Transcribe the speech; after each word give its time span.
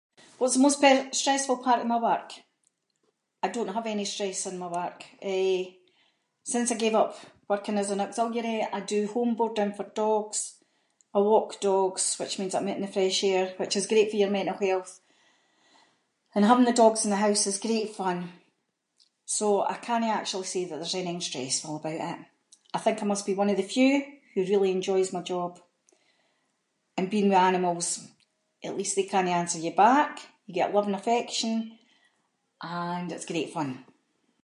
What’s 0.39 0.55
the 0.55 0.61
most 0.67 0.81
stressful 1.21 1.57
part 1.65 1.79
of 1.81 1.87
my 1.93 1.99
work? 2.09 2.29
I 3.43 3.47
don’t 3.53 3.75
have 3.77 3.87
any 3.95 4.05
stress 4.13 4.39
in 4.49 4.57
my 4.63 4.69
work. 4.81 4.99
Eh, 5.35 5.61
since 6.53 6.69
I 6.71 6.83
gave 6.83 6.95
up 7.01 7.13
working 7.51 7.77
as 7.81 7.89
an 7.91 8.03
auxiliary, 8.05 8.57
I 8.73 8.79
do 8.93 8.99
home 9.13 9.33
boarding 9.39 9.71
for 9.75 9.93
dogs, 10.03 10.39
I 11.15 11.19
walk 11.31 11.49
dogs, 11.71 12.03
which 12.19 12.37
means 12.39 12.51
that 12.53 12.61
I’m 12.61 12.69
out 12.71 12.79
in 12.81 12.85
the 12.87 12.95
fresh 12.97 13.19
air, 13.31 13.45
which 13.59 13.75
is 13.79 13.91
great 13.91 14.09
for 14.09 14.19
your 14.21 14.35
mental 14.37 14.61
health, 14.67 14.91
and 16.35 16.43
having 16.45 16.67
the 16.69 16.81
dogs 16.83 17.03
in 17.05 17.11
the 17.13 17.25
house 17.27 17.43
is 17.51 17.65
great 17.67 17.89
fun, 18.01 18.17
so 19.37 19.45
I 19.73 19.75
cannae 19.87 20.17
actually 20.19 20.49
say 20.51 20.63
that 20.65 20.77
there’s 20.79 20.97
anything 21.01 21.21
stressful 21.29 21.75
about 21.77 22.03
it. 22.11 22.19
I 22.77 22.79
think 22.81 22.97
I 22.99 23.11
must 23.13 23.27
be 23.27 23.39
one 23.41 23.51
of 23.51 23.57
the 23.59 23.73
few, 23.75 23.91
who 24.31 24.49
really 24.51 24.71
enjoys 24.73 25.09
my 25.13 25.23
job. 25.33 25.51
And 26.97 27.13
being 27.13 27.29
with 27.29 27.47
animals, 27.51 27.87
at 28.67 28.77
least 28.77 28.93
they 28.95 29.11
cannae 29.13 29.39
answer 29.41 29.59
you 29.65 29.73
back, 29.87 30.11
you 30.45 30.53
get 30.55 30.73
love 30.75 30.87
and 30.89 30.99
affection, 31.01 31.53
and 32.83 33.07
it’s 33.15 33.31
great 33.31 33.49
fun. 33.57 33.69